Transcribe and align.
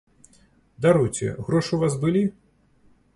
Даруйце, 0.85 1.29
грошы 1.45 1.71
ў 1.75 1.79
вас 1.83 1.93
былі? 2.07 2.23